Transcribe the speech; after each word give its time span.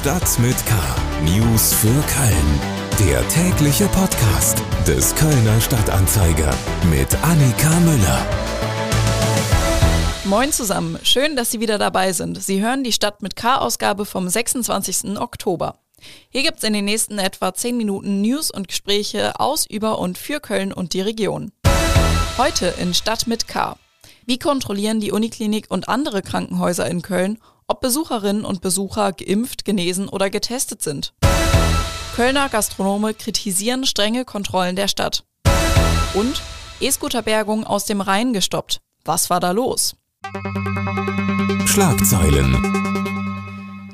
Stadt 0.00 0.38
mit 0.38 0.56
K. 0.64 0.74
News 1.26 1.74
für 1.74 1.88
Köln. 1.88 2.60
Der 3.06 3.28
tägliche 3.28 3.84
Podcast 3.88 4.62
des 4.86 5.14
Kölner 5.14 5.60
Stadtanzeiger 5.60 6.54
mit 6.90 7.14
Annika 7.22 7.68
Müller. 7.80 8.26
Moin 10.24 10.52
zusammen, 10.52 10.98
schön, 11.02 11.36
dass 11.36 11.50
Sie 11.50 11.60
wieder 11.60 11.76
dabei 11.76 12.14
sind. 12.14 12.42
Sie 12.42 12.62
hören 12.62 12.82
die 12.82 12.94
Stadt 12.94 13.20
mit 13.20 13.36
K-Ausgabe 13.36 14.06
vom 14.06 14.26
26. 14.26 15.18
Oktober. 15.18 15.80
Hier 16.30 16.44
gibt 16.44 16.56
es 16.56 16.64
in 16.64 16.72
den 16.72 16.86
nächsten 16.86 17.18
etwa 17.18 17.52
10 17.52 17.76
Minuten 17.76 18.22
News 18.22 18.50
und 18.50 18.68
Gespräche 18.68 19.38
aus, 19.38 19.66
über 19.66 19.98
und 19.98 20.16
für 20.16 20.40
Köln 20.40 20.72
und 20.72 20.94
die 20.94 21.02
Region. 21.02 21.52
Heute 22.38 22.72
in 22.80 22.94
Stadt 22.94 23.26
mit 23.26 23.48
K. 23.48 23.76
Wie 24.24 24.38
kontrollieren 24.38 25.00
die 25.00 25.12
Uniklinik 25.12 25.66
und 25.68 25.90
andere 25.90 26.22
Krankenhäuser 26.22 26.88
in 26.88 27.02
Köln, 27.02 27.38
ob 27.70 27.80
Besucherinnen 27.80 28.44
und 28.44 28.60
Besucher 28.60 29.12
geimpft, 29.12 29.64
genesen 29.64 30.08
oder 30.08 30.28
getestet 30.28 30.82
sind? 30.82 31.14
Kölner 32.16 32.48
Gastronome 32.48 33.14
kritisieren 33.14 33.86
strenge 33.86 34.24
Kontrollen 34.24 34.74
der 34.74 34.88
Stadt. 34.88 35.24
Und 36.14 36.42
E-Scooter-Bergung 36.80 37.64
aus 37.64 37.84
dem 37.84 38.00
Rhein 38.00 38.32
gestoppt. 38.32 38.80
Was 39.04 39.30
war 39.30 39.38
da 39.38 39.52
los? 39.52 39.94
Schlagzeilen. 41.66 42.56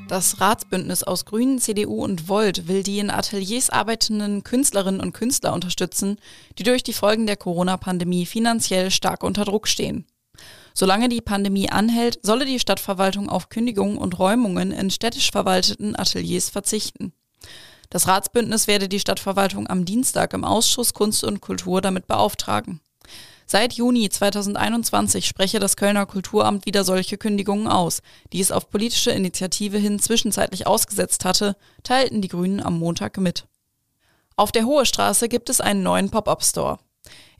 Das 0.07 0.41
Ratsbündnis 0.41 1.03
aus 1.03 1.25
Grünen, 1.25 1.59
CDU 1.59 2.03
und 2.03 2.29
Volt 2.29 2.67
will 2.67 2.81
die 2.81 2.99
in 2.99 3.11
Ateliers 3.11 3.69
arbeitenden 3.69 4.43
Künstlerinnen 4.43 5.01
und 5.01 5.13
Künstler 5.13 5.53
unterstützen, 5.53 6.17
die 6.57 6.63
durch 6.63 6.81
die 6.81 6.93
Folgen 6.93 7.27
der 7.27 7.35
Corona-Pandemie 7.35 8.25
finanziell 8.25 8.89
stark 8.89 9.23
unter 9.23 9.45
Druck 9.45 9.67
stehen. 9.67 10.05
Solange 10.73 11.09
die 11.09 11.21
Pandemie 11.21 11.69
anhält, 11.69 12.19
solle 12.21 12.45
die 12.45 12.59
Stadtverwaltung 12.59 13.29
auf 13.29 13.49
Kündigungen 13.49 13.97
und 13.97 14.19
Räumungen 14.19 14.71
in 14.71 14.91
städtisch 14.91 15.31
verwalteten 15.31 15.95
Ateliers 15.95 16.49
verzichten. 16.49 17.13
Das 17.89 18.07
Ratsbündnis 18.07 18.67
werde 18.67 18.89
die 18.89 18.99
Stadtverwaltung 18.99 19.67
am 19.67 19.85
Dienstag 19.85 20.33
im 20.33 20.43
Ausschuss 20.43 20.93
Kunst 20.93 21.23
und 21.23 21.41
Kultur 21.41 21.81
damit 21.81 22.07
beauftragen. 22.07 22.81
Seit 23.49 23.73
Juni 23.73 24.09
2021 24.09 25.25
spreche 25.25 25.59
das 25.59 25.77
Kölner 25.77 26.05
Kulturamt 26.05 26.65
wieder 26.65 26.83
solche 26.83 27.17
Kündigungen 27.17 27.67
aus, 27.67 28.01
die 28.33 28.41
es 28.41 28.51
auf 28.51 28.69
politische 28.69 29.11
Initiative 29.11 29.77
hin 29.77 29.99
zwischenzeitlich 29.99 30.67
ausgesetzt 30.67 31.23
hatte, 31.23 31.55
teilten 31.81 32.21
die 32.21 32.27
Grünen 32.27 32.61
am 32.61 32.77
Montag 32.77 33.17
mit. 33.17 33.45
Auf 34.35 34.51
der 34.51 34.65
Hohe 34.65 34.85
Straße 34.85 35.29
gibt 35.29 35.49
es 35.49 35.61
einen 35.61 35.81
neuen 35.81 36.11
Pop-up-Store. 36.11 36.77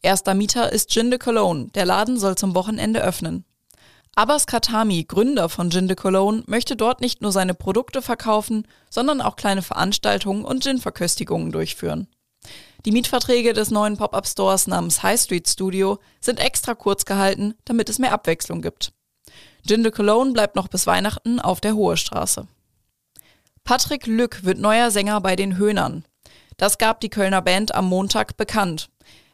Erster 0.01 0.33
Mieter 0.33 0.71
ist 0.71 0.91
Gin 0.91 1.09
de 1.09 1.19
Cologne. 1.19 1.67
Der 1.75 1.85
Laden 1.85 2.19
soll 2.19 2.35
zum 2.35 2.55
Wochenende 2.55 3.01
öffnen. 3.01 3.45
Abbas 4.15 4.47
Katami, 4.47 5.03
Gründer 5.03 5.49
von 5.49 5.69
Gin 5.69 5.87
de 5.87 5.95
Cologne, 5.95 6.43
möchte 6.47 6.75
dort 6.75 7.01
nicht 7.01 7.21
nur 7.21 7.31
seine 7.31 7.53
Produkte 7.53 8.01
verkaufen, 8.01 8.67
sondern 8.89 9.21
auch 9.21 9.35
kleine 9.35 9.61
Veranstaltungen 9.61 10.43
und 10.43 10.63
Gin-Verköstigungen 10.63 11.51
durchführen. 11.51 12.07
Die 12.85 12.91
Mietverträge 12.91 13.53
des 13.53 13.71
neuen 13.71 13.97
Pop-Up-Stores 13.97 14.67
namens 14.67 15.03
High 15.03 15.19
Street 15.19 15.47
Studio 15.47 15.99
sind 16.21 16.39
extra 16.39 16.73
kurz 16.73 17.05
gehalten, 17.05 17.55
damit 17.65 17.89
es 17.89 17.99
mehr 17.99 18.13
Abwechslung 18.13 18.61
gibt. 18.61 18.93
Gin 19.67 19.83
de 19.83 19.91
Cologne 19.91 20.31
bleibt 20.31 20.55
noch 20.55 20.67
bis 20.67 20.87
Weihnachten 20.87 21.39
auf 21.39 21.59
der 21.59 21.75
Hohe 21.75 21.97
Straße. 21.97 22.47
Patrick 23.63 24.07
Lück 24.07 24.45
wird 24.45 24.59
neuer 24.59 24.91
Sänger 24.91 25.19
bei 25.19 25.35
den 25.35 25.57
Höhnern. 25.57 26.05
Das 26.55 26.77
gab 26.77 27.01
die 27.01 27.09
Kölner 27.09 27.41
Band 27.41 27.75
am 27.75 27.87
Montag 27.87 28.37
bekannt. 28.37 28.89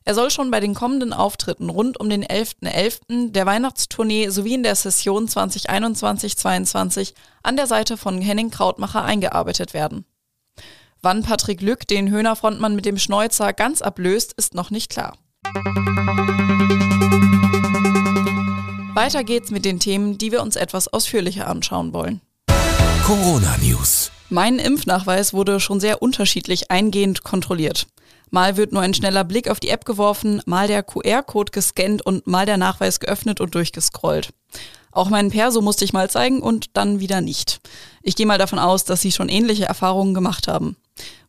Er 0.05 0.15
soll 0.15 0.29
schon 0.31 0.51
bei 0.51 0.59
den 0.59 0.73
kommenden 0.73 1.13
Auftritten 1.13 1.69
rund 1.69 1.99
um 1.99 2.09
den 2.09 2.25
11.11., 2.25 2.99
.11., 3.07 3.31
der 3.31 3.45
Weihnachtstournee 3.45 4.27
sowie 4.29 4.55
in 4.55 4.63
der 4.63 4.75
Session 4.75 5.27
2021-22 5.27 7.13
an 7.41 7.55
der 7.55 7.67
Seite 7.67 7.95
von 7.95 8.19
Henning 8.19 8.51
Krautmacher 8.51 9.03
eingearbeitet 9.03 9.73
werden. 9.73 10.05
Wann 11.01 11.23
Patrick 11.23 11.61
Lück 11.61 11.87
den 11.87 12.09
Höhner-Frontmann 12.09 12.75
mit 12.75 12.85
dem 12.85 12.97
Schnäuzer 12.97 13.53
ganz 13.53 13.81
ablöst, 13.81 14.33
ist 14.33 14.53
noch 14.55 14.71
nicht 14.71 14.89
klar. 14.89 15.17
Weiter 18.93 19.23
geht's 19.23 19.51
mit 19.51 19.65
den 19.65 19.79
Themen, 19.79 20.17
die 20.17 20.31
wir 20.31 20.41
uns 20.41 20.55
etwas 20.55 20.87
ausführlicher 20.87 21.47
anschauen 21.47 21.93
wollen. 21.93 22.21
Corona 23.05 23.57
News. 23.61 24.11
Mein 24.29 24.59
Impfnachweis 24.59 25.33
wurde 25.33 25.59
schon 25.59 25.79
sehr 25.79 26.01
unterschiedlich 26.01 26.71
eingehend 26.71 27.23
kontrolliert. 27.23 27.87
Mal 28.33 28.57
wird 28.57 28.71
nur 28.71 28.81
ein 28.81 28.95
schneller 28.95 29.23
Blick 29.23 29.47
auf 29.47 29.59
die 29.59 29.69
App 29.69 29.85
geworfen, 29.85 30.41
mal 30.47 30.67
der 30.67 30.81
QR-Code 30.81 31.51
gescannt 31.51 32.03
und 32.03 32.25
mal 32.25 32.47
der 32.47 32.57
Nachweis 32.57 32.99
geöffnet 32.99 33.39
und 33.39 33.53
durchgescrollt. 33.53 34.33
Auch 34.91 35.11
meinen 35.11 35.29
Perso 35.29 35.61
musste 35.61 35.85
ich 35.85 35.93
mal 35.93 36.09
zeigen 36.09 36.41
und 36.41 36.75
dann 36.75 36.99
wieder 36.99 37.21
nicht. 37.21 37.61
Ich 38.01 38.15
gehe 38.15 38.25
mal 38.25 38.39
davon 38.39 38.57
aus, 38.57 38.85
dass 38.85 39.01
Sie 39.01 39.11
schon 39.11 39.29
ähnliche 39.29 39.65
Erfahrungen 39.65 40.15
gemacht 40.15 40.47
haben. 40.47 40.77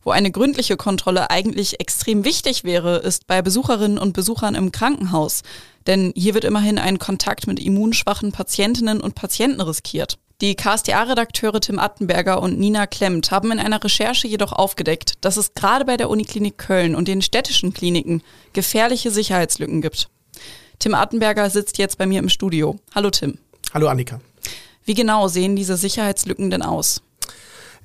Wo 0.01 0.09
eine 0.09 0.31
gründliche 0.31 0.77
Kontrolle 0.77 1.29
eigentlich 1.29 1.79
extrem 1.79 2.23
wichtig 2.23 2.63
wäre, 2.63 2.97
ist 2.97 3.27
bei 3.27 3.43
Besucherinnen 3.43 3.99
und 3.99 4.13
Besuchern 4.13 4.55
im 4.55 4.71
Krankenhaus. 4.71 5.43
Denn 5.85 6.11
hier 6.15 6.33
wird 6.33 6.43
immerhin 6.43 6.79
ein 6.79 6.97
Kontakt 6.97 7.45
mit 7.45 7.59
immunschwachen 7.59 8.31
Patientinnen 8.31 8.99
und 8.99 9.13
Patienten 9.13 9.61
riskiert. 9.61 10.17
Die 10.41 10.55
KSTA-Redakteure 10.55 11.61
Tim 11.61 11.79
Attenberger 11.79 12.41
und 12.41 12.59
Nina 12.59 12.87
Klemmt 12.87 13.31
haben 13.31 13.53
in 13.53 13.59
einer 13.59 13.81
Recherche 13.81 14.27
jedoch 14.27 14.51
aufgedeckt, 14.51 15.13
dass 15.21 15.37
es 15.37 15.53
gerade 15.53 15.85
bei 15.85 15.95
der 15.95 16.09
Uniklinik 16.09 16.57
Köln 16.57 16.93
und 16.93 17.07
den 17.07 17.21
städtischen 17.21 17.73
Kliniken 17.73 18.21
gefährliche 18.51 19.11
Sicherheitslücken 19.11 19.81
gibt. 19.81 20.09
Tim 20.79 20.93
Attenberger 20.93 21.49
sitzt 21.49 21.77
jetzt 21.77 21.97
bei 21.97 22.05
mir 22.05 22.19
im 22.19 22.27
Studio. 22.27 22.75
Hallo 22.93 23.11
Tim. 23.11 23.37
Hallo 23.73 23.87
Annika. 23.87 24.19
Wie 24.83 24.93
genau 24.93 25.29
sehen 25.29 25.55
diese 25.55 25.77
Sicherheitslücken 25.77 26.49
denn 26.49 26.63
aus? 26.63 27.01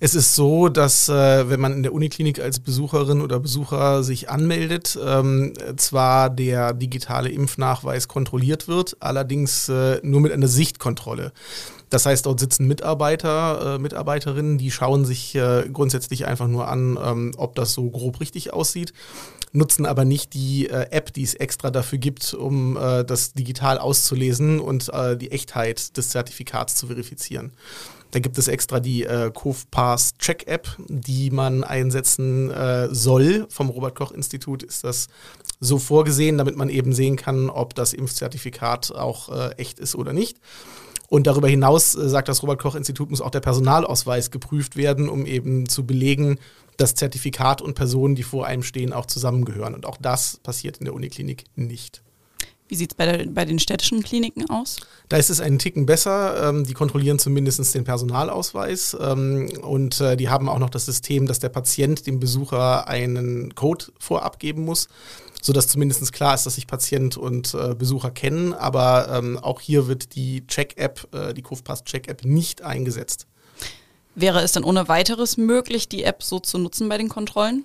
Es 0.01 0.17
ist 0.17 0.35
so, 0.35 0.69
dass 0.69 1.09
äh, 1.09 1.49
wenn 1.49 1.61
man 1.61 1.73
in 1.75 1.83
der 1.85 1.93
Uniklinik 1.93 2.41
als 2.41 2.59
Besucherin 2.59 3.21
oder 3.21 3.39
Besucher 3.39 4.03
sich 4.03 4.29
anmeldet, 4.29 4.99
ähm, 5.01 5.53
zwar 5.77 6.31
der 6.31 6.73
digitale 6.73 7.29
Impfnachweis 7.29 8.09
kontrolliert 8.09 8.67
wird, 8.67 8.97
allerdings 8.99 9.69
äh, 9.69 10.01
nur 10.03 10.23
mit 10.23 10.33
einer 10.33 10.49
Sichtkontrolle. 10.49 11.33
Das 11.91 12.07
heißt, 12.07 12.25
dort 12.25 12.41
sitzen 12.41 12.67
Mitarbeiter, 12.67 13.75
äh, 13.75 13.79
Mitarbeiterinnen, 13.79 14.59
die 14.59 14.71
schauen 14.71 15.05
sich 15.05 15.35
äh, 15.35 15.69
grundsätzlich 15.73 16.25
einfach 16.25 16.47
nur 16.47 16.69
an, 16.69 16.99
ähm, 17.03 17.33
ob 17.37 17.57
das 17.57 17.73
so 17.73 17.91
grob 17.91 18.21
richtig 18.21 18.53
aussieht, 18.53 18.93
nutzen 19.53 19.87
aber 19.87 20.05
nicht 20.05 20.33
die 20.35 20.69
äh, 20.69 20.87
App, 20.91 21.13
die 21.13 21.25
es 21.25 21.35
extra 21.35 21.71
dafür 21.71 21.99
gibt, 21.99 22.33
um 22.33 22.77
äh, 22.77 23.05
das 23.05 23.33
digital 23.33 23.79
auszulesen 23.79 24.61
und 24.61 24.89
äh, 24.95 25.17
die 25.17 25.33
Echtheit 25.33 25.97
des 25.97 26.11
Zertifikats 26.11 26.77
zu 26.77 26.87
verifizieren. 26.87 27.53
Da 28.13 28.19
gibt 28.19 28.39
es 28.39 28.49
extra 28.49 28.81
die 28.81 29.05
äh, 29.05 29.31
CoVPass 29.33 30.15
Check 30.19 30.47
App, 30.47 30.69
die 30.89 31.31
man 31.31 31.63
einsetzen 31.65 32.51
äh, 32.51 32.93
soll. 32.93 33.47
Vom 33.51 33.69
Robert 33.69 33.95
Koch 33.95 34.13
Institut 34.13 34.63
ist 34.63 34.85
das 34.85 35.09
so 35.61 35.79
vorgesehen, 35.79 36.39
damit 36.39 36.57
man 36.57 36.71
eben 36.71 36.93
sehen 36.93 37.17
kann, 37.17 37.51
ob 37.51 37.75
das 37.75 37.93
Impfzertifikat 37.93 38.93
auch 38.93 39.29
äh, 39.29 39.55
echt 39.57 39.79
ist 39.79 39.95
oder 39.95 40.13
nicht. 40.13 40.39
Und 41.11 41.27
darüber 41.27 41.49
hinaus, 41.49 41.97
äh, 41.97 42.09
sagt 42.09 42.29
das 42.29 42.43
Robert 42.43 42.61
Koch 42.61 42.77
Institut, 42.77 43.11
muss 43.11 43.21
auch 43.21 43.33
der 43.33 43.41
Personalausweis 43.41 44.31
geprüft 44.31 44.77
werden, 44.77 45.09
um 45.09 45.27
eben 45.27 45.69
zu 45.69 45.85
belegen, 45.85 46.39
dass 46.77 46.95
Zertifikat 46.95 47.61
und 47.61 47.75
Personen, 47.75 48.15
die 48.15 48.23
vor 48.23 48.47
einem 48.47 48.63
stehen, 48.63 48.93
auch 48.93 49.07
zusammengehören. 49.07 49.75
Und 49.75 49.87
auch 49.87 49.97
das 49.97 50.39
passiert 50.39 50.79
in 50.79 50.85
der 50.85 50.95
Uniklinik 50.95 51.45
nicht. 51.57 52.03
Wie 52.71 52.77
sieht 52.77 52.93
es 52.93 52.97
bei, 52.97 53.27
bei 53.27 53.45
den 53.45 53.59
städtischen 53.59 54.05
Kliniken 54.05 54.49
aus? 54.49 54.77
Da 55.09 55.17
ist 55.17 55.29
es 55.29 55.41
einen 55.41 55.59
Ticken 55.59 55.87
besser. 55.87 56.49
Ähm, 56.49 56.65
die 56.65 56.73
kontrollieren 56.73 57.19
zumindest 57.19 57.75
den 57.75 57.83
Personalausweis 57.83 58.97
ähm, 59.01 59.51
und 59.61 60.01
äh, 60.01 60.17
die 60.17 60.29
haben 60.29 60.49
auch 60.49 60.61
noch 60.61 60.71
das 60.71 60.87
System, 60.87 61.27
dass 61.27 61.41
der 61.41 61.49
Patient 61.49 62.07
dem 62.07 62.21
Besucher 62.21 62.87
einen 62.87 63.57
Code 63.57 63.87
vorab 63.99 64.39
geben 64.39 64.65
muss, 64.65 64.87
sodass 65.43 65.67
zumindest 65.67 66.13
klar 66.13 66.33
ist, 66.33 66.47
dass 66.47 66.55
sich 66.55 66.69
Patient 66.69 67.17
und 67.17 67.55
äh, 67.55 67.75
Besucher 67.75 68.13
kennen. 68.13 68.55
Aber 68.55 69.09
ähm, 69.11 69.37
auch 69.37 69.61
hier 69.61 69.89
wird 69.89 70.15
die 70.15 70.47
Check-App, 70.47 71.09
äh, 71.13 71.35
die 71.35 71.43
CoVPass-Check-App 71.43 72.25
nicht 72.25 72.63
eingesetzt. 72.63 73.27
Wäre 74.15 74.43
es 74.43 74.53
dann 74.53 74.63
ohne 74.63 74.87
weiteres 74.87 75.37
möglich, 75.37 75.89
die 75.89 76.05
App 76.05 76.23
so 76.23 76.39
zu 76.39 76.57
nutzen 76.59 76.89
bei 76.89 76.99
den 76.99 77.09
Kontrollen? 77.09 77.65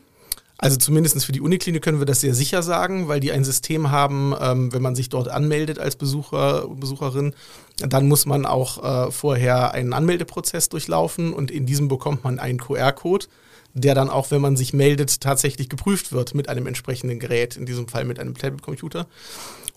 Also 0.58 0.78
zumindest 0.78 1.26
für 1.26 1.34
die 1.34 1.42
Uniklinik 1.42 1.84
können 1.84 2.00
wir 2.00 2.06
das 2.06 2.22
sehr 2.22 2.34
sicher 2.34 2.64
sagen, 2.64 3.08
weil 3.08 3.20
die 3.20 3.32
ein 3.32 3.44
System 3.44 3.92
haben, 3.92 4.34
ähm, 4.40 4.72
wenn 4.72 4.82
man 4.82 4.96
sich 4.96 5.10
dort 5.10 5.28
anmeldet 5.28 5.80
als 5.80 5.98
Besucher, 5.98 6.68
Besucherin, 6.70 7.34
dann 7.78 8.08
muss 8.08 8.26
man 8.26 8.46
auch 8.46 9.08
äh, 9.08 9.12
vorher 9.12 9.74
einen 9.74 9.92
Anmeldeprozess 9.92 10.70
durchlaufen 10.70 11.34
und 11.34 11.52
in 11.52 11.66
diesem 11.66 11.90
bekommt 11.90 12.24
man 12.24 12.40
einen 12.40 12.60
QR-Code, 12.60 13.26
der 13.74 13.96
dann 13.96 14.10
auch, 14.10 14.32
wenn 14.32 14.40
man 14.40 14.56
sich 14.56 14.72
meldet, 14.72 15.20
tatsächlich 15.20 15.68
geprüft 15.68 16.14
wird 16.14 16.34
mit 16.34 16.48
einem 16.48 16.68
entsprechenden 16.68 17.20
Gerät, 17.20 17.58
in 17.58 17.66
diesem 17.66 17.90
Fall 17.90 18.06
mit 18.06 18.20
einem 18.20 18.38
Tablet-Computer. 18.38 19.08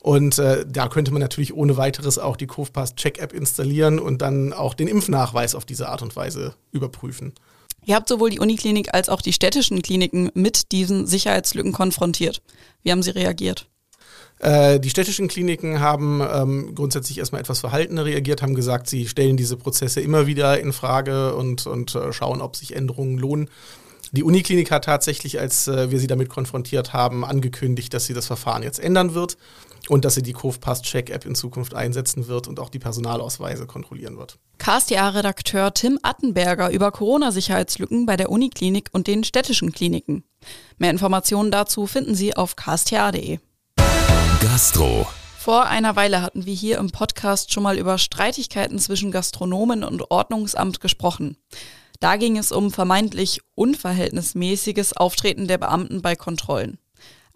Und 0.00 0.38
äh, 0.38 0.64
da 0.64 0.88
könnte 0.88 1.10
man 1.10 1.20
natürlich 1.20 1.52
ohne 1.54 1.76
weiteres 1.76 2.19
auch 2.20 2.36
die 2.36 2.46
CoVPass 2.46 2.94
Check-App 2.94 3.32
installieren 3.32 3.98
und 3.98 4.22
dann 4.22 4.52
auch 4.52 4.75
den 4.75 4.86
Impfnachweis 4.86 5.56
auf 5.56 5.64
diese 5.64 5.88
Art 5.88 6.02
und 6.02 6.14
Weise 6.14 6.54
überprüfen. 6.70 7.32
Ihr 7.88 7.94
habt 7.94 8.11
sowohl 8.11 8.29
die 8.29 8.38
Uniklinik 8.38 8.93
als 8.93 9.08
auch 9.08 9.23
die 9.23 9.32
städtischen 9.32 9.81
Kliniken 9.81 10.31
mit 10.35 10.73
diesen 10.73 11.06
Sicherheitslücken 11.06 11.73
konfrontiert. 11.73 12.43
Wie 12.82 12.93
haben 12.93 13.02
sie 13.02 13.14
reagiert? 13.14 13.67
Äh, 14.40 14.79
die 14.79 14.90
städtischen 14.90 15.26
Kliniken 15.26 15.81
haben 15.81 16.20
ähm, 16.20 16.75
grundsätzlich 16.75 17.17
erstmal 17.17 17.40
etwas 17.40 17.61
verhaltener 17.61 18.05
reagiert, 18.05 18.43
haben 18.43 18.55
gesagt, 18.55 18.90
sie 18.90 19.08
stellen 19.08 19.38
diese 19.38 19.56
Prozesse 19.56 20.02
immer 20.02 20.26
wieder 20.26 20.61
in 20.61 20.75
Frage 20.75 21.35
und, 21.35 21.67
und 21.67 21.94
äh, 21.94 22.12
schauen, 22.12 22.43
ob 22.43 22.56
sich 22.56 22.76
Änderungen 22.76 23.17
lohnen. 23.17 23.49
Die 24.12 24.23
Uniklinik 24.23 24.70
hat 24.70 24.85
tatsächlich, 24.85 25.40
als 25.40 25.67
äh, 25.67 25.90
wir 25.90 25.99
sie 25.99 26.08
damit 26.08 26.29
konfrontiert 26.29 26.93
haben, 26.93 27.25
angekündigt, 27.25 27.94
dass 27.94 28.05
sie 28.05 28.12
das 28.12 28.26
Verfahren 28.26 28.62
jetzt 28.62 28.81
ändern 28.81 29.14
wird 29.14 29.38
und 29.88 30.05
dass 30.05 30.14
sie 30.14 30.23
die 30.23 30.32
COVPass-Check-App 30.32 31.25
in 31.25 31.35
Zukunft 31.35 31.75
einsetzen 31.75 32.29
wird 32.29 32.49
und 32.49 32.61
auch 32.61 32.70
die 32.70 32.79
Personalausweise 32.79 33.67
kontrollieren 33.67 34.19
wird. 34.19 34.38
KSTA-Redakteur 34.58 35.73
Tim 35.75 35.99
Attenberger 36.02 36.70
über 36.70 36.90
Corona-Sicherheitslücken 36.90 38.06
bei 38.06 38.17
der 38.17 38.31
Uniklinik 38.31 38.90
und 38.93 39.06
den 39.06 39.25
städtischen 39.25 39.73
Kliniken. 39.73 40.25
Mehr 40.79 40.90
Informationen 40.90 41.50
dazu 41.50 41.87
finden 41.87 42.14
Sie 42.14 42.37
auf 42.37 42.56
ksta.de. 42.56 43.38
Gastro. 44.40 45.06
Vor 45.38 45.67
einer 45.67 45.96
Weile 45.96 46.20
hatten 46.20 46.46
wir 46.46 46.55
hier 46.55 46.79
im 46.79 46.90
Podcast 46.90 47.52
schon 47.52 47.62
mal 47.62 47.79
über 47.79 47.96
Streitigkeiten 47.96 48.79
zwischen 48.79 49.11
Gastronomen 49.11 49.85
und 49.85 50.11
Ordnungsamt 50.11 50.81
gesprochen. 50.81 51.37
Da 52.00 52.17
ging 52.17 52.37
es 52.37 52.52
um 52.52 52.70
vermeintlich 52.70 53.40
unverhältnismäßiges 53.55 54.96
Auftreten 54.96 55.49
der 55.49 55.58
Beamten 55.58 56.02
bei 56.02 56.14
Kontrollen. 56.17 56.79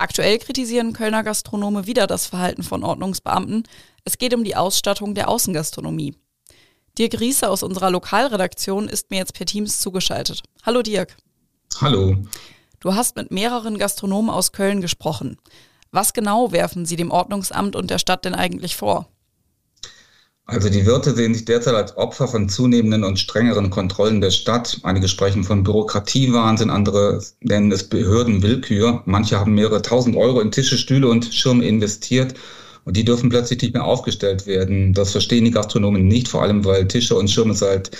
Aktuell 0.03 0.39
kritisieren 0.39 0.95
Kölner 0.95 1.23
Gastronome 1.23 1.87
wieder 1.87 2.09
das 2.09 2.27
Verhalten 2.27 2.65
von 2.65 2.83
Ordnungsbeamten. 2.83 3.63
Es 4.05 4.19
geht 4.19 4.35
um 4.35 4.43
die 4.43 4.57
Ausstattung 4.57 5.15
der 5.15 5.29
Außengastronomie. 5.29 6.17
Dirk 6.99 7.21
Riese 7.21 7.49
aus 7.49 7.63
unserer 7.63 7.89
Lokalredaktion 7.89 8.89
ist 8.89 9.13
mir 9.13 9.19
jetzt 9.19 9.33
per 9.33 9.47
Teams 9.47 9.79
zugeschaltet. 9.79 10.43
Hallo 10.65 10.83
Dirk. 10.83 11.17
Hallo. 11.81 12.17
Du 12.81 12.97
hast 12.97 13.15
mit 13.15 13.31
mehreren 13.31 13.79
Gastronomen 13.79 14.29
aus 14.29 14.51
Köln 14.51 14.81
gesprochen. 14.81 15.37
Was 15.93 16.13
genau 16.15 16.51
werfen 16.51 16.85
sie 16.85 16.97
dem 16.97 17.13
Ordnungsamt 17.13 17.77
und 17.77 17.89
der 17.89 18.01
Stadt 18.01 18.25
denn 18.25 18.35
eigentlich 18.35 18.75
vor? 18.75 19.07
Also 20.47 20.69
die 20.69 20.87
Wirte 20.87 21.15
sehen 21.15 21.35
sich 21.35 21.45
derzeit 21.45 21.75
als 21.75 21.97
Opfer 21.97 22.27
von 22.29 22.49
zunehmenden 22.49 23.05
und 23.05 23.19
strengeren 23.19 23.71
Kontrollen 23.71 24.21
der 24.21 24.31
Stadt. 24.31 24.81
Einige 24.83 25.09
sprechen 25.09 25.45
von 25.45 25.63
Bürokratiewahnsinn, 25.63 26.69
andere 26.69 27.23
nennen 27.41 27.71
es 27.73 27.89
Behördenwillkür. 27.89 29.03
Manche 29.07 29.39
haben 29.39 29.55
mehrere 29.55 29.83
tausend 29.83 30.17
Euro 30.17 30.41
in 30.41 30.51
Tische, 30.51 30.79
Stühle 30.79 31.09
und 31.09 31.33
Schirme 31.33 31.65
investiert 31.65 32.35
und 32.85 32.97
die 32.97 33.05
dürfen 33.05 33.31
plötzlich 33.31 33.63
nicht 33.63 33.75
mehr 33.75 33.85
aufgestellt 33.85 34.47
werden. 34.47 34.93
Das 34.95 35.13
verstehen 35.13 35.45
die 35.45 35.53
Gastronomen 35.53 36.07
nicht, 36.07 36.29
vor 36.29 36.43
allem 36.43 36.65
weil 36.65 36.89
Tische 36.89 37.15
und 37.15 37.31
Schirme 37.31 37.55
seit 37.55 37.93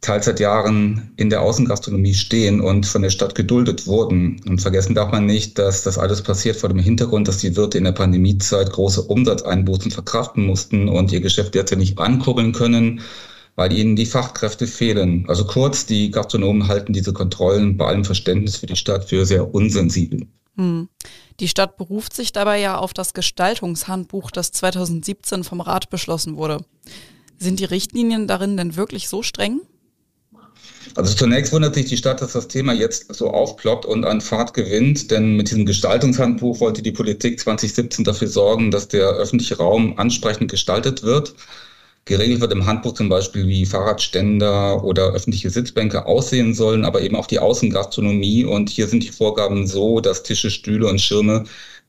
teils 0.00 0.26
seit 0.26 0.40
Jahren 0.40 1.12
in 1.16 1.30
der 1.30 1.42
Außengastronomie 1.42 2.14
stehen 2.14 2.60
und 2.60 2.86
von 2.86 3.02
der 3.02 3.10
Stadt 3.10 3.34
geduldet 3.34 3.86
wurden. 3.86 4.40
Und 4.46 4.60
vergessen 4.60 4.94
darf 4.94 5.12
man 5.12 5.26
nicht, 5.26 5.58
dass 5.58 5.82
das 5.82 5.98
alles 5.98 6.22
passiert 6.22 6.56
vor 6.56 6.68
dem 6.68 6.78
Hintergrund, 6.78 7.28
dass 7.28 7.38
die 7.38 7.56
Wirte 7.56 7.78
in 7.78 7.84
der 7.84 7.92
Pandemiezeit 7.92 8.70
große 8.70 9.02
Umsatzeinbußen 9.02 9.90
verkraften 9.90 10.46
mussten 10.46 10.88
und 10.88 11.12
ihr 11.12 11.20
Geschäft 11.20 11.54
derzeit 11.54 11.78
nicht 11.78 11.98
ankurbeln 11.98 12.52
können, 12.52 13.00
weil 13.56 13.72
ihnen 13.72 13.96
die 13.96 14.06
Fachkräfte 14.06 14.66
fehlen. 14.66 15.24
Also 15.28 15.46
kurz, 15.46 15.86
die 15.86 16.10
Gastronomen 16.10 16.68
halten 16.68 16.92
diese 16.92 17.12
Kontrollen 17.12 17.76
bei 17.76 17.86
allem 17.86 18.04
Verständnis 18.04 18.56
für 18.56 18.66
die 18.66 18.76
Stadt 18.76 19.04
für 19.04 19.24
sehr 19.24 19.54
unsensibel. 19.54 20.26
Hm. 20.56 20.88
Die 21.40 21.48
Stadt 21.48 21.76
beruft 21.76 22.14
sich 22.14 22.32
dabei 22.32 22.60
ja 22.60 22.78
auf 22.78 22.94
das 22.94 23.12
Gestaltungshandbuch, 23.12 24.30
das 24.30 24.52
2017 24.52 25.42
vom 25.42 25.60
Rat 25.60 25.90
beschlossen 25.90 26.36
wurde. 26.36 26.64
Sind 27.38 27.58
die 27.58 27.64
Richtlinien 27.64 28.28
darin 28.28 28.56
denn 28.56 28.76
wirklich 28.76 29.08
so 29.08 29.22
streng? 29.22 29.60
Also 30.96 31.14
zunächst 31.14 31.52
wundert 31.52 31.74
sich 31.74 31.86
die 31.86 31.96
Stadt, 31.96 32.22
dass 32.22 32.32
das 32.34 32.46
Thema 32.46 32.72
jetzt 32.72 33.12
so 33.12 33.30
aufploppt 33.30 33.84
und 33.84 34.04
an 34.04 34.20
Fahrt 34.20 34.54
gewinnt, 34.54 35.10
denn 35.10 35.36
mit 35.36 35.50
diesem 35.50 35.66
Gestaltungshandbuch 35.66 36.60
wollte 36.60 36.82
die 36.82 36.92
Politik 36.92 37.40
2017 37.40 38.04
dafür 38.04 38.28
sorgen, 38.28 38.70
dass 38.70 38.86
der 38.86 39.08
öffentliche 39.08 39.56
Raum 39.56 39.98
ansprechend 39.98 40.50
gestaltet 40.50 41.02
wird. 41.02 41.34
Geregelt 42.04 42.40
wird 42.40 42.52
im 42.52 42.66
Handbuch 42.66 42.94
zum 42.94 43.08
Beispiel, 43.08 43.48
wie 43.48 43.66
Fahrradständer 43.66 44.84
oder 44.84 45.12
öffentliche 45.14 45.50
Sitzbänke 45.50 46.06
aussehen 46.06 46.54
sollen, 46.54 46.84
aber 46.84 47.00
eben 47.00 47.16
auch 47.16 47.26
die 47.26 47.38
Außengastronomie. 47.38 48.44
Und 48.44 48.68
hier 48.68 48.86
sind 48.86 49.02
die 49.02 49.10
Vorgaben 49.10 49.66
so, 49.66 50.00
dass 50.00 50.22
Tische, 50.22 50.50
Stühle 50.50 50.86
und 50.86 51.00
Schirme 51.00 51.44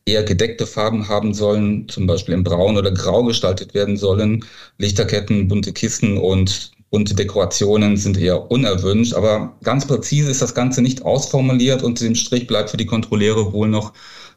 eher 0.05 0.23
gedeckte 0.23 0.67
Farben 0.67 1.09
haben 1.09 1.33
sollen, 1.33 1.89
zum 1.89 2.07
Beispiel 2.07 2.33
in 2.33 2.43
Braun 2.43 2.77
oder 2.77 2.91
Grau 2.91 3.23
gestaltet 3.23 3.73
werden 3.73 3.97
sollen. 3.97 4.45
Lichterketten, 4.77 5.47
bunte 5.49 5.73
Kissen 5.73 6.17
und 6.17 6.74
bunte 6.95 7.13
Dekorationen 7.13 7.97
sind 7.97 8.17
eher 8.17 8.49
unerwünscht. 8.49 9.15
Aber 9.15 9.57
ganz 9.63 9.85
präzise 9.85 10.31
ist 10.31 10.41
das 10.41 10.55
Ganze 10.55 10.81
nicht 10.81 11.01
ausformuliert 11.01 11.83
und 11.83 11.99
dem 11.99 12.15
Strich 12.15 12.47
bleibt 12.47 12.69
für 12.69 12.77
die 12.77 12.85
Kontrolleure 12.85 13.51
wohl 13.51 13.67
noch 13.67 13.91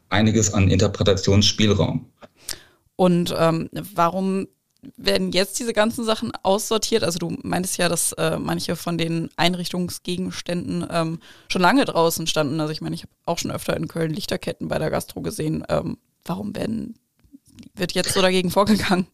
einiges 0.08 0.52
an 0.52 0.68
Interpretationsspielraum. 0.68 2.10
Und 2.96 3.32
ähm, 3.38 3.70
warum 3.94 4.48
werden 4.96 5.30
jetzt 5.30 5.60
diese 5.60 5.72
ganzen 5.72 6.04
Sachen 6.04 6.32
aussortiert? 6.42 7.04
Also 7.04 7.20
du 7.20 7.36
meintest 7.44 7.78
ja, 7.78 7.88
dass 7.88 8.10
äh, 8.14 8.40
manche 8.40 8.74
von 8.74 8.98
den 8.98 9.28
Einrichtungsgegenständen 9.36 10.84
ähm, 10.90 11.20
schon 11.48 11.62
lange 11.62 11.84
draußen 11.84 12.26
standen. 12.26 12.60
Also 12.60 12.72
ich 12.72 12.80
meine, 12.80 12.96
ich 12.96 13.02
habe 13.02 13.12
auch 13.24 13.38
schon 13.38 13.52
öfter 13.52 13.76
in 13.76 13.86
Köln 13.86 14.12
Lichterketten 14.12 14.66
bei 14.66 14.80
der 14.80 14.90
Gastro 14.90 15.20
gesehen. 15.20 15.62
Ähm, 15.68 15.98
warum 16.24 16.56
werden, 16.56 16.96
wird 17.76 17.92
jetzt 17.92 18.14
so 18.14 18.20
dagegen 18.20 18.50
vorgegangen? 18.50 19.06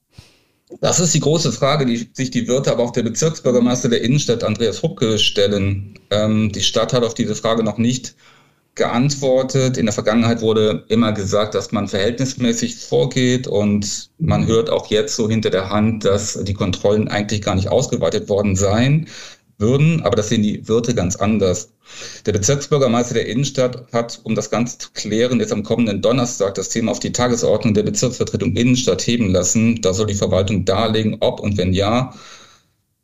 Das 0.80 1.00
ist 1.00 1.14
die 1.14 1.20
große 1.20 1.52
Frage, 1.52 1.86
die 1.86 2.08
sich 2.12 2.30
die 2.30 2.48
Wirte, 2.48 2.72
aber 2.72 2.82
auch 2.82 2.92
der 2.92 3.02
Bezirksbürgermeister 3.02 3.88
der 3.88 4.02
Innenstadt, 4.02 4.44
Andreas 4.44 4.82
Hucke, 4.82 5.18
stellen. 5.18 5.98
Ähm, 6.10 6.52
die 6.52 6.62
Stadt 6.62 6.92
hat 6.92 7.04
auf 7.04 7.14
diese 7.14 7.34
Frage 7.34 7.62
noch 7.62 7.78
nicht 7.78 8.14
geantwortet. 8.74 9.76
In 9.76 9.86
der 9.86 9.92
Vergangenheit 9.92 10.40
wurde 10.40 10.84
immer 10.88 11.12
gesagt, 11.12 11.54
dass 11.54 11.70
man 11.70 11.86
verhältnismäßig 11.86 12.76
vorgeht 12.76 13.46
und 13.46 14.10
man 14.18 14.46
hört 14.46 14.68
auch 14.68 14.88
jetzt 14.88 15.14
so 15.14 15.28
hinter 15.28 15.50
der 15.50 15.70
Hand, 15.70 16.04
dass 16.04 16.42
die 16.42 16.54
Kontrollen 16.54 17.08
eigentlich 17.08 17.42
gar 17.42 17.54
nicht 17.54 17.68
ausgeweitet 17.68 18.28
worden 18.28 18.56
seien 18.56 19.06
würden, 19.58 20.02
aber 20.02 20.16
das 20.16 20.28
sehen 20.28 20.42
die 20.42 20.66
Wirte 20.68 20.94
ganz 20.94 21.16
anders. 21.16 21.70
Der 22.26 22.32
Bezirksbürgermeister 22.32 23.14
der 23.14 23.26
Innenstadt 23.26 23.92
hat, 23.92 24.20
um 24.24 24.34
das 24.34 24.50
Ganze 24.50 24.78
zu 24.78 24.88
klären, 24.92 25.40
jetzt 25.40 25.52
am 25.52 25.62
kommenden 25.62 26.02
Donnerstag 26.02 26.54
das 26.54 26.70
Thema 26.70 26.92
auf 26.92 27.00
die 27.00 27.12
Tagesordnung 27.12 27.74
der 27.74 27.82
Bezirksvertretung 27.82 28.56
Innenstadt 28.56 29.06
heben 29.06 29.30
lassen. 29.30 29.80
Da 29.82 29.92
soll 29.92 30.06
die 30.06 30.14
Verwaltung 30.14 30.64
darlegen, 30.64 31.18
ob 31.20 31.40
und 31.40 31.56
wenn 31.56 31.72
ja, 31.72 32.14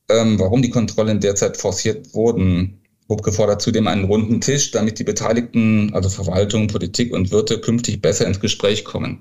ähm, 0.08 0.38
warum 0.38 0.62
die 0.62 0.70
Kontrollen 0.70 1.20
derzeit 1.20 1.56
forciert 1.56 2.14
wurden. 2.14 2.80
Hubke 3.08 3.32
fordert 3.32 3.60
zudem 3.60 3.88
einen 3.88 4.04
runden 4.04 4.40
Tisch, 4.40 4.70
damit 4.70 4.98
die 4.98 5.04
Beteiligten, 5.04 5.92
also 5.94 6.08
Verwaltung, 6.08 6.68
Politik 6.68 7.12
und 7.12 7.32
Wirte, 7.32 7.60
künftig 7.60 8.00
besser 8.00 8.26
ins 8.26 8.40
Gespräch 8.40 8.84
kommen. 8.84 9.20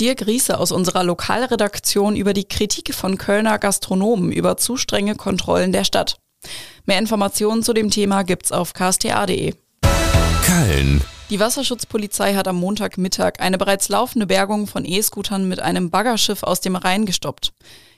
Dirk 0.00 0.26
Riese 0.26 0.58
aus 0.58 0.72
unserer 0.72 1.04
Lokalredaktion 1.04 2.16
über 2.16 2.32
die 2.32 2.48
Kritik 2.48 2.94
von 2.94 3.18
Kölner 3.18 3.58
Gastronomen 3.58 4.32
über 4.32 4.56
zu 4.56 4.76
strenge 4.76 5.14
Kontrollen 5.14 5.70
der 5.70 5.84
Stadt. 5.84 6.21
Mehr 6.86 6.98
Informationen 6.98 7.62
zu 7.62 7.72
dem 7.72 7.90
Thema 7.90 8.22
gibt's 8.22 8.52
auf 8.52 8.74
ksta.de. 8.74 9.54
Köln. 10.44 11.00
Die 11.30 11.40
Wasserschutzpolizei 11.40 12.34
hat 12.34 12.46
am 12.46 12.56
Montagmittag 12.56 13.40
eine 13.40 13.56
bereits 13.56 13.88
laufende 13.88 14.26
Bergung 14.26 14.66
von 14.66 14.84
E-Scootern 14.84 15.48
mit 15.48 15.60
einem 15.60 15.90
Baggerschiff 15.90 16.42
aus 16.42 16.60
dem 16.60 16.76
Rhein 16.76 17.06
gestoppt. 17.06 17.52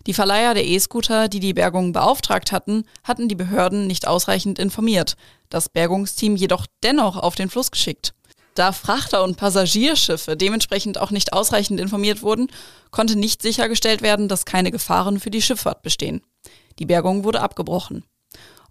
Die 0.06 0.14
Verleiher 0.14 0.54
der 0.54 0.66
E-Scooter, 0.66 1.28
die 1.28 1.40
die 1.40 1.54
Bergung 1.54 1.92
beauftragt 1.92 2.52
hatten, 2.52 2.84
hatten 3.02 3.28
die 3.28 3.34
Behörden 3.34 3.86
nicht 3.86 4.06
ausreichend 4.06 4.58
informiert, 4.58 5.16
das 5.48 5.68
Bergungsteam 5.68 6.36
jedoch 6.36 6.66
dennoch 6.82 7.16
auf 7.16 7.34
den 7.34 7.48
Fluss 7.50 7.70
geschickt. 7.70 8.14
Da 8.54 8.70
Frachter- 8.70 9.24
und 9.24 9.36
Passagierschiffe 9.36 10.36
dementsprechend 10.36 10.98
auch 10.98 11.10
nicht 11.10 11.32
ausreichend 11.32 11.80
informiert 11.80 12.22
wurden, 12.22 12.48
konnte 12.92 13.16
nicht 13.16 13.42
sichergestellt 13.42 14.00
werden, 14.02 14.28
dass 14.28 14.44
keine 14.44 14.70
Gefahren 14.70 15.18
für 15.18 15.30
die 15.30 15.42
Schifffahrt 15.42 15.82
bestehen. 15.82 16.22
Die 16.78 16.86
Bergung 16.86 17.24
wurde 17.24 17.40
abgebrochen. 17.40 18.04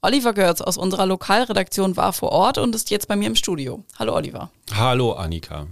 Oliver 0.03 0.33
Görz 0.33 0.59
aus 0.59 0.77
unserer 0.77 1.05
Lokalredaktion 1.05 1.95
war 1.95 2.11
vor 2.11 2.33
Ort 2.33 2.57
und 2.57 2.75
ist 2.75 2.89
jetzt 2.89 3.07
bei 3.07 3.15
mir 3.15 3.27
im 3.27 3.37
Studio. 3.37 3.85
Hallo 3.97 4.13
Oliver. 4.13 4.51
Hallo 4.75 5.13
Annika. 5.13 5.67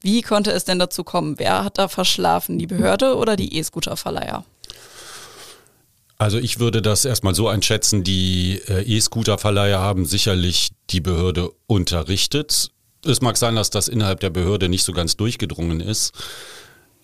Wie 0.00 0.22
konnte 0.22 0.52
es 0.52 0.64
denn 0.64 0.78
dazu 0.78 1.02
kommen? 1.02 1.40
Wer 1.40 1.64
hat 1.64 1.76
da 1.76 1.88
verschlafen, 1.88 2.60
die 2.60 2.68
Behörde 2.68 3.16
oder 3.16 3.34
die 3.34 3.56
E-Scooter-Verleiher? 3.56 4.44
Also 6.18 6.38
ich 6.38 6.60
würde 6.60 6.82
das 6.82 7.04
erstmal 7.04 7.34
so 7.34 7.48
einschätzen, 7.48 8.04
die 8.04 8.62
äh, 8.68 8.82
E-Scooter-Verleiher 8.82 9.80
haben 9.80 10.06
sicherlich 10.06 10.70
die 10.90 11.00
Behörde 11.00 11.50
unterrichtet. 11.66 12.70
Es 13.04 13.20
mag 13.20 13.36
sein, 13.36 13.56
dass 13.56 13.70
das 13.70 13.88
innerhalb 13.88 14.20
der 14.20 14.30
Behörde 14.30 14.68
nicht 14.68 14.84
so 14.84 14.92
ganz 14.92 15.16
durchgedrungen 15.16 15.80
ist. 15.80 16.12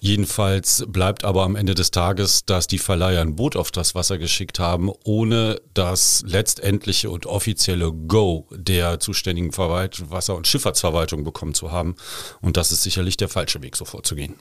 Jedenfalls 0.05 0.85
bleibt 0.87 1.25
aber 1.25 1.45
am 1.45 1.57
Ende 1.57 1.75
des 1.75 1.91
Tages, 1.91 2.45
dass 2.45 2.67
die 2.67 2.77
Verleiher 2.77 3.23
ein 3.23 3.37
Boot 3.37 3.57
auf 3.57 3.71
das 3.71 3.95
Wasser 3.95 4.19
geschickt 4.19 4.59
haben, 4.59 4.93
ohne 5.03 5.63
das 5.73 6.23
letztendliche 6.27 7.09
und 7.09 7.25
offizielle 7.25 7.91
Go 7.91 8.47
der 8.51 9.01
zuständigen 9.01 9.53
Verwalt 9.53 10.11
Wasser- 10.11 10.37
und 10.37 10.47
Schifffahrtsverwaltung 10.47 11.25
bekommen 11.25 11.55
zu 11.55 11.73
haben. 11.73 11.97
Und 12.43 12.59
das 12.59 12.71
ist 12.71 12.83
sicherlich 12.83 13.17
der 13.17 13.31
falsche 13.31 13.63
Weg, 13.63 13.77
so 13.77 13.87
vorzugehen. 13.87 14.35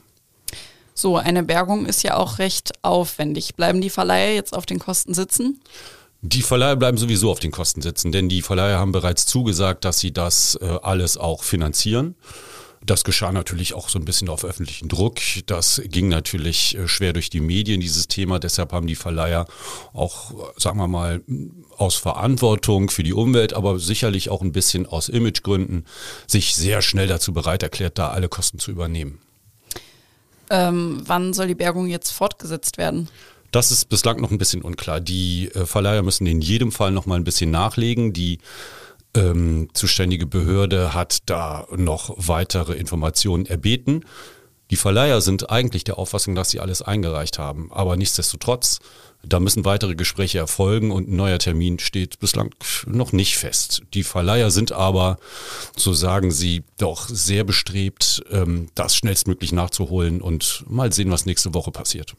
So, 0.92 1.16
eine 1.16 1.42
Bergung 1.42 1.86
ist 1.86 2.02
ja 2.02 2.18
auch 2.18 2.38
recht 2.38 2.72
aufwendig. 2.82 3.54
Bleiben 3.54 3.80
die 3.80 3.88
Verleiher 3.88 4.34
jetzt 4.34 4.54
auf 4.54 4.66
den 4.66 4.78
Kosten 4.78 5.14
sitzen? 5.14 5.62
Die 6.20 6.42
Verleiher 6.42 6.76
bleiben 6.76 6.98
sowieso 6.98 7.30
auf 7.30 7.40
den 7.40 7.52
Kosten 7.52 7.80
sitzen, 7.80 8.12
denn 8.12 8.28
die 8.28 8.42
Verleiher 8.42 8.78
haben 8.78 8.92
bereits 8.92 9.24
zugesagt, 9.24 9.86
dass 9.86 9.98
sie 9.98 10.12
das 10.12 10.58
äh, 10.60 10.78
alles 10.82 11.16
auch 11.16 11.42
finanzieren. 11.42 12.16
Das 12.86 13.02
geschah 13.02 13.32
natürlich 13.32 13.72
auch 13.72 13.88
so 13.88 13.98
ein 13.98 14.04
bisschen 14.04 14.28
auf 14.28 14.44
öffentlichen 14.44 14.88
Druck. 14.88 15.18
Das 15.46 15.80
ging 15.86 16.08
natürlich 16.08 16.76
äh, 16.76 16.86
schwer 16.86 17.14
durch 17.14 17.30
die 17.30 17.40
Medien, 17.40 17.80
dieses 17.80 18.08
Thema. 18.08 18.38
Deshalb 18.38 18.72
haben 18.72 18.86
die 18.86 18.94
Verleiher 18.94 19.46
auch, 19.94 20.52
sagen 20.58 20.78
wir 20.78 20.88
mal, 20.88 21.22
aus 21.78 21.94
Verantwortung 21.94 22.90
für 22.90 23.02
die 23.02 23.14
Umwelt, 23.14 23.54
aber 23.54 23.78
sicherlich 23.78 24.28
auch 24.28 24.42
ein 24.42 24.52
bisschen 24.52 24.86
aus 24.86 25.08
Imagegründen, 25.08 25.86
sich 26.26 26.54
sehr 26.54 26.82
schnell 26.82 27.06
dazu 27.06 27.32
bereit 27.32 27.62
erklärt, 27.62 27.98
da 27.98 28.08
alle 28.08 28.28
Kosten 28.28 28.58
zu 28.58 28.70
übernehmen. 28.70 29.18
Ähm, 30.50 31.02
wann 31.06 31.32
soll 31.32 31.46
die 31.46 31.54
Bergung 31.54 31.86
jetzt 31.86 32.10
fortgesetzt 32.10 32.76
werden? 32.76 33.08
Das 33.50 33.70
ist 33.70 33.88
bislang 33.88 34.20
noch 34.20 34.30
ein 34.30 34.38
bisschen 34.38 34.62
unklar. 34.62 35.00
Die 35.00 35.48
äh, 35.54 35.64
Verleiher 35.64 36.02
müssen 36.02 36.26
in 36.26 36.42
jedem 36.42 36.70
Fall 36.70 36.90
noch 36.90 37.06
mal 37.06 37.16
ein 37.16 37.24
bisschen 37.24 37.50
nachlegen. 37.50 38.12
Die 38.12 38.40
ähm, 39.14 39.68
zuständige 39.74 40.26
Behörde 40.26 40.94
hat 40.94 41.18
da 41.26 41.66
noch 41.76 42.14
weitere 42.16 42.74
Informationen 42.74 43.46
erbeten. 43.46 44.04
Die 44.70 44.76
Verleiher 44.76 45.20
sind 45.20 45.50
eigentlich 45.50 45.84
der 45.84 45.98
Auffassung, 45.98 46.34
dass 46.34 46.50
sie 46.50 46.60
alles 46.60 46.82
eingereicht 46.82 47.38
haben. 47.38 47.70
Aber 47.70 47.96
nichtsdestotrotz, 47.96 48.80
da 49.22 49.38
müssen 49.40 49.64
weitere 49.64 49.94
Gespräche 49.94 50.38
erfolgen 50.38 50.90
und 50.90 51.08
ein 51.08 51.16
neuer 51.16 51.38
Termin 51.38 51.78
steht 51.78 52.18
bislang 52.18 52.54
noch 52.86 53.12
nicht 53.12 53.36
fest. 53.36 53.82
Die 53.94 54.02
Verleiher 54.02 54.50
sind 54.50 54.72
aber, 54.72 55.18
so 55.76 55.92
sagen 55.92 56.30
sie, 56.30 56.64
doch 56.78 57.08
sehr 57.08 57.44
bestrebt, 57.44 58.24
ähm, 58.30 58.68
das 58.74 58.96
schnellstmöglich 58.96 59.52
nachzuholen 59.52 60.20
und 60.20 60.64
mal 60.68 60.92
sehen, 60.92 61.10
was 61.10 61.26
nächste 61.26 61.54
Woche 61.54 61.70
passiert. 61.70 62.14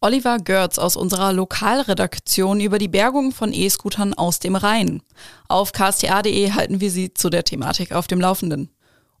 Oliver 0.00 0.38
Görz 0.38 0.78
aus 0.78 0.96
unserer 0.96 1.32
Lokalredaktion 1.32 2.60
über 2.60 2.78
die 2.78 2.86
Bergung 2.86 3.32
von 3.32 3.52
E-Scootern 3.52 4.14
aus 4.14 4.38
dem 4.38 4.54
Rhein. 4.54 5.02
Auf 5.48 5.72
ksta.de 5.72 6.52
halten 6.52 6.80
wir 6.80 6.90
Sie 6.92 7.12
zu 7.12 7.30
der 7.30 7.42
Thematik 7.42 7.92
auf 7.92 8.06
dem 8.06 8.20
Laufenden. 8.20 8.70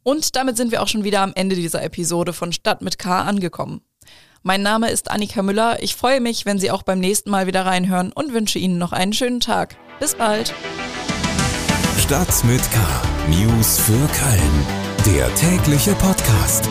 Und 0.04 0.36
damit 0.36 0.56
sind 0.56 0.70
wir 0.70 0.80
auch 0.80 0.86
schon 0.86 1.02
wieder 1.02 1.22
am 1.22 1.32
Ende 1.34 1.56
dieser 1.56 1.82
Episode 1.82 2.32
von 2.32 2.52
Stadt 2.52 2.80
mit 2.80 2.96
K 2.96 3.22
angekommen. 3.22 3.80
Mein 4.44 4.62
Name 4.62 4.88
ist 4.90 5.10
Annika 5.10 5.42
Müller. 5.42 5.82
Ich 5.82 5.96
freue 5.96 6.20
mich, 6.20 6.46
wenn 6.46 6.60
Sie 6.60 6.70
auch 6.70 6.84
beim 6.84 7.00
nächsten 7.00 7.30
Mal 7.30 7.48
wieder 7.48 7.66
reinhören 7.66 8.12
und 8.12 8.32
wünsche 8.32 8.60
Ihnen 8.60 8.78
noch 8.78 8.92
einen 8.92 9.12
schönen 9.12 9.40
Tag. 9.40 9.76
Bis 9.98 10.14
bald. 10.14 10.54
Stadt 11.98 12.44
mit 12.44 12.62
K. 12.70 12.78
News 13.28 13.80
für 13.80 13.92
Köln. 13.92 14.66
Der 15.04 15.34
tägliche 15.34 15.94
Podcast. 15.94 16.68